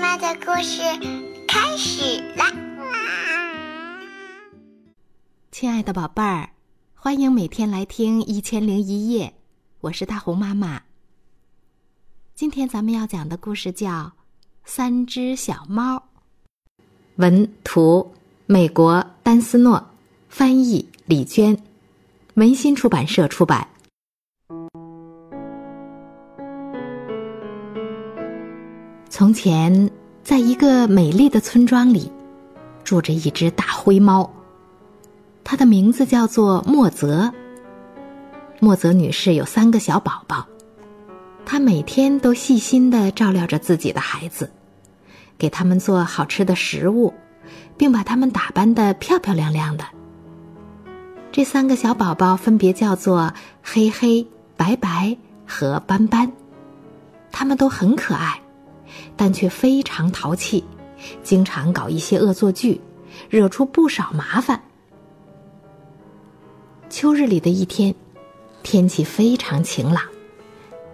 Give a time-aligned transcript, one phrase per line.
[0.00, 0.80] 妈的故事
[1.46, 2.50] 开始啦！
[5.52, 6.48] 亲爱的宝贝儿，
[6.94, 9.26] 欢迎每天来听《一千零一夜》，
[9.82, 10.80] 我是大红妈妈。
[12.34, 13.90] 今天咱们要讲的故事叫
[14.64, 15.96] 《三只小猫》，
[17.16, 18.14] 文图
[18.46, 19.86] 美国丹斯诺，
[20.30, 21.62] 翻译李娟，
[22.34, 23.68] 文心出版社出版。
[29.20, 29.90] 从前，
[30.24, 32.10] 在一个美丽的村庄里，
[32.82, 34.32] 住着一只大灰猫。
[35.44, 37.30] 它的名字叫做莫泽。
[38.60, 40.46] 莫泽女士有三个小宝宝，
[41.44, 44.50] 她每天都细心的照料着自己的孩子，
[45.36, 47.12] 给他们做好吃的食物，
[47.76, 49.84] 并把他们打扮的漂漂亮亮的。
[51.30, 54.26] 这三个小宝宝分别叫做黑黑、
[54.56, 55.14] 白白
[55.46, 56.32] 和斑斑，
[57.30, 58.39] 他们都很可爱。
[59.20, 60.64] 但却非常淘气，
[61.22, 62.80] 经常搞一些恶作剧，
[63.28, 64.62] 惹出不少麻烦。
[66.88, 67.94] 秋日里的一天，
[68.62, 70.02] 天气非常晴朗，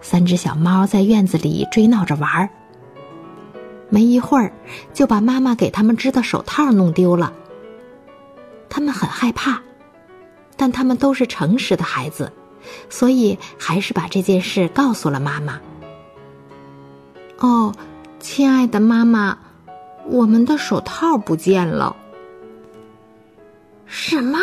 [0.01, 2.49] 三只小猫在院子里追闹着玩儿。
[3.87, 4.51] 没一会儿，
[4.93, 7.31] 就把妈妈给他们织的手套弄丢了。
[8.67, 9.61] 他们很害怕，
[10.57, 12.29] 但他们都是诚实的孩子，
[12.89, 15.61] 所以还是把这件事告诉了妈妈。
[17.37, 17.73] 哦。
[18.19, 19.37] 亲爱的妈妈，
[20.05, 21.95] 我们的手套不见了。
[23.85, 24.39] 什么？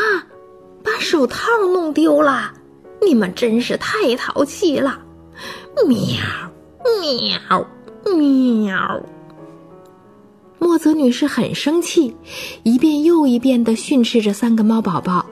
[0.82, 1.38] 把手套
[1.72, 2.52] 弄丢了？
[3.02, 4.98] 你们真是太淘气了！
[5.86, 5.96] 喵，
[7.02, 7.66] 喵，
[8.16, 9.02] 喵。
[10.58, 12.16] 莫泽女士很生气，
[12.62, 15.26] 一遍又一遍的训斥着三个猫宝宝。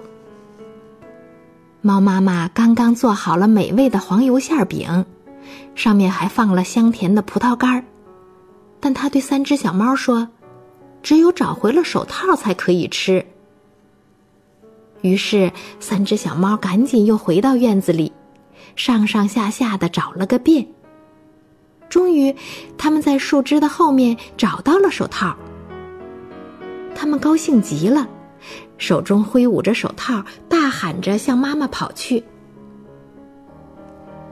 [1.80, 5.06] 猫妈妈刚刚做好了美味的黄油馅饼，
[5.74, 7.84] 上面还放了香甜的葡萄干儿。
[8.82, 10.28] 但他对三只小猫说
[11.04, 13.24] ：“只有找回了手套才可以吃。”
[15.02, 18.12] 于是，三只小猫赶紧又回到院子里，
[18.74, 20.66] 上上下下的找了个遍。
[21.88, 22.34] 终于，
[22.76, 25.36] 他们在树枝的后面找到了手套。
[26.92, 28.08] 他们高兴极了，
[28.78, 32.24] 手中挥舞着手套，大喊着向妈妈跑去。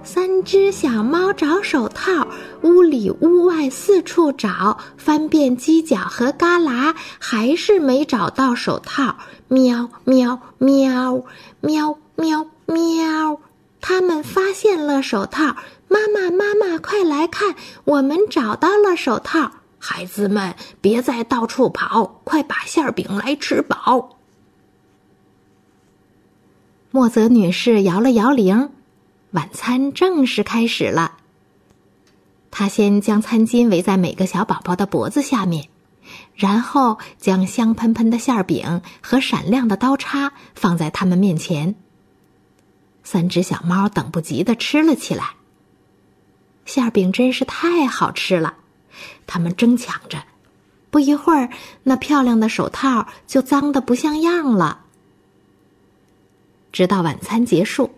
[0.02, 2.26] 三只小猫找手套，
[2.62, 9.16] 屋里屋外四处找，翻遍犄角和旮旯，还是没找到手套。
[9.48, 11.22] 喵喵喵
[11.60, 13.38] 喵喵喵！
[13.80, 15.56] 他们发现了手套，
[15.88, 19.52] 妈妈妈妈，快来看，我们找到了手套！
[19.78, 24.16] 孩子们，别再到处跑，快把馅饼来吃饱。
[26.90, 28.70] 莫泽女士摇了摇铃。
[29.32, 31.18] 晚餐正式开始了。
[32.50, 35.68] 他先将餐巾围在每个小宝宝的脖子下面，
[36.34, 41.76] 然后将香喷喷的馅饼和闪亮的刀叉放在他们面前。
[43.04, 45.30] 三只小猫等不及的吃了起来。
[46.66, 48.54] 馅饼真是太好吃了，
[49.26, 50.24] 他们争抢着。
[50.90, 51.50] 不一会儿，
[51.84, 54.86] 那漂亮的手套就脏的不像样了。
[56.72, 57.90] 直到晚餐结束。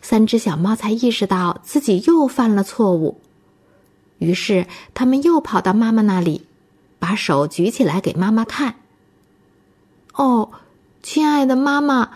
[0.00, 3.20] 三只小猫才意识到自己又犯了错误，
[4.18, 6.46] 于是他们又跑到妈妈那里，
[6.98, 8.76] 把手举起来给妈妈看。
[10.14, 10.50] 哦，
[11.02, 12.10] 亲爱的妈妈，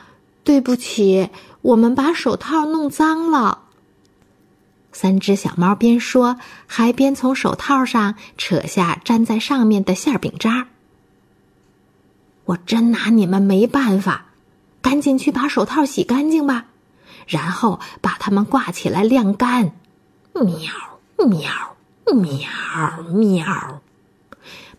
[0.44, 1.30] 对不起，
[1.62, 3.62] 我们把手套弄脏了。
[4.92, 10.68] 三只小猫边说，还边从手套上扯下粘在上面的馅饼渣。
[12.46, 14.26] 我真拿你们没办法，
[14.80, 16.66] 赶紧去把手套洗干净吧。
[17.28, 19.70] 然后把它们挂起来晾干，
[20.32, 20.46] 喵
[21.28, 21.76] 喵
[22.16, 22.48] 喵
[23.12, 23.82] 喵！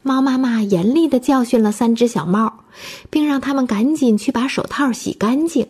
[0.01, 2.63] 猫妈妈严厉的教训了三只小猫，
[3.09, 5.67] 并让它们赶紧去把手套洗干净。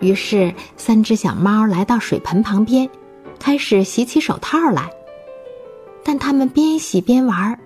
[0.00, 2.88] 于是，三只小猫来到水盆旁边，
[3.38, 4.90] 开始洗起手套来。
[6.02, 7.60] 但它们边洗边玩，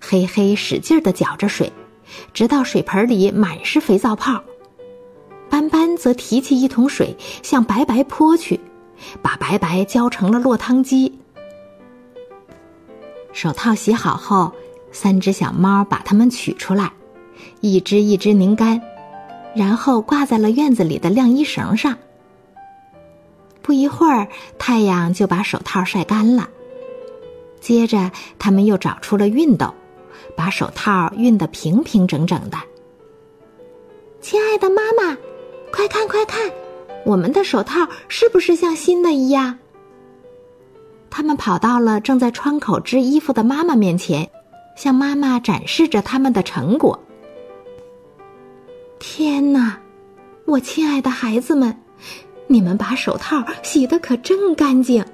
[0.00, 1.72] 嘿嘿使劲的搅着水，
[2.32, 4.42] 直到水盆里满是肥皂泡。
[5.54, 8.58] 斑斑则提起一桶水向白白泼去，
[9.22, 11.16] 把白白浇成了落汤鸡。
[13.32, 14.50] 手套洗好后，
[14.90, 16.92] 三只小猫把它们取出来，
[17.60, 18.82] 一只一只拧干，
[19.54, 21.96] 然后挂在了院子里的晾衣绳上。
[23.62, 24.26] 不一会儿，
[24.58, 26.48] 太阳就把手套晒干了。
[27.60, 28.10] 接着，
[28.40, 29.72] 他们又找出了熨斗，
[30.34, 32.58] 把手套熨得平平整整的。
[34.20, 35.16] 亲爱的妈妈。
[35.74, 36.52] 快看快看，
[37.04, 39.58] 我们的手套是不是像新的一样？
[41.10, 44.30] 他们跑到了正在窗口织衣服的妈妈面前，
[44.76, 46.96] 向妈妈展示着他们的成果。
[49.00, 49.76] 天哪，
[50.44, 51.76] 我亲爱的孩子们，
[52.46, 55.04] 你们把手套洗得可真干净。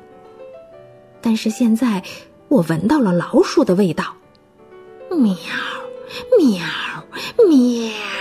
[1.22, 2.02] 但是现在，
[2.48, 4.14] 我闻到了老鼠的味道。
[5.08, 5.34] 喵，
[6.38, 6.66] 喵，
[7.48, 8.19] 喵！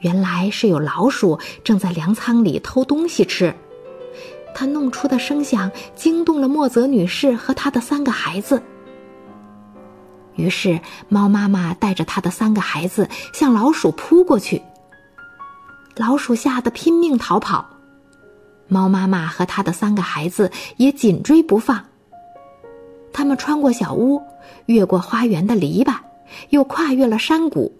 [0.00, 3.54] 原来是有老鼠正在粮仓里偷东西吃，
[4.54, 8.62] 它弄出的声响惊动了莫泽女士和她的三个孩子。
[10.36, 14.62] 于是，猫妈妈带着她的三个孩子向老鼠扑过去。
[15.96, 17.66] 老鼠吓得拼命逃跑，
[18.68, 21.84] 猫妈妈和她的三个孩子也紧追不放。
[23.12, 24.22] 他们穿过小屋，
[24.66, 25.96] 越过花园的篱笆，
[26.50, 27.72] 又跨越了山谷，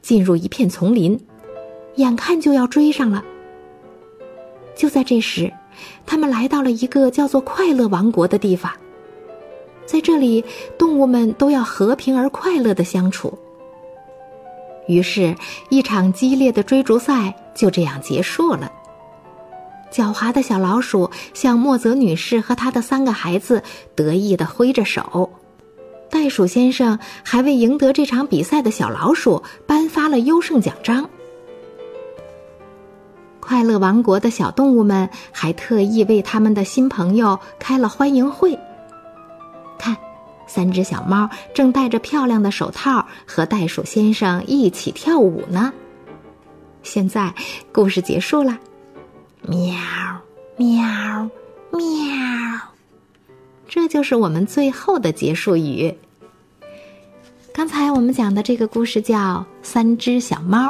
[0.00, 1.20] 进入一片丛林，
[1.96, 3.22] 眼看就要追上了。
[4.74, 5.52] 就在这时，
[6.06, 8.70] 他们来到了一个叫做“快乐王国”的地方。
[9.86, 10.44] 在这里，
[10.76, 13.38] 动物们都要和平而快乐的相处。
[14.88, 15.34] 于是，
[15.70, 18.70] 一场激烈的追逐赛就这样结束了。
[19.90, 23.62] 狡猾的小老鼠向莫泽女士和她的三个孩子
[23.94, 25.30] 得意的挥着手，
[26.10, 31.08] 袋鼠先生还为赢得这场比赛的小老鼠颁发了优胜奖章。
[33.46, 38.58] 快乐王国的小动物们还特意为他们的新朋友开了欢迎会。
[39.78, 39.96] 看，
[40.48, 45.72] 三只小猫正戴着漂亮的手套和袋鼠先生一起跳舞呢。
[46.82, 47.32] 现在，
[47.70, 48.58] 故事结束了。
[49.42, 49.76] 喵，
[50.56, 51.30] 喵，
[51.70, 51.80] 喵，
[53.68, 55.96] 这就是我们最后的结束语。
[57.54, 59.16] 刚才我们讲的这个故事叫
[59.62, 60.66] 《三只小猫》。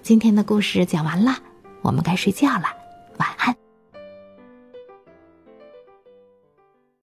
[0.00, 1.36] 今天的故事讲完了，
[1.82, 2.64] 我们该睡觉了
[3.18, 3.59] 晚安。